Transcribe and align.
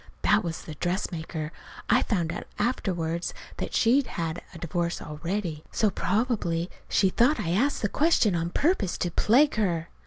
(That 0.23 0.43
was 0.43 0.63
the 0.63 0.73
dressmaker. 0.73 1.51
I 1.87 2.01
found 2.01 2.33
out 2.33 2.47
afterward 2.57 3.27
that 3.57 3.75
she'd 3.75 4.07
had 4.07 4.41
a 4.51 4.57
divorce 4.57 4.99
already, 4.99 5.63
so 5.71 5.91
probably 5.91 6.71
she 6.89 7.09
thought 7.11 7.39
I 7.39 7.51
asked 7.51 7.83
the 7.83 7.87
question 7.87 8.33
on 8.33 8.49
purpose 8.49 8.97
to 8.97 9.11
plague 9.11 9.57
her.) 9.57 9.89